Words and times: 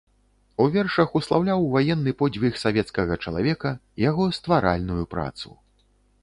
У 0.63 0.65
вершах 0.75 1.11
услаўляў 1.19 1.67
ваенны 1.75 2.13
подзвіг 2.21 2.57
савецкага 2.63 3.19
чалавека, 3.27 3.75
яго 4.09 4.23
стваральную 4.39 5.05
працу. 5.15 5.49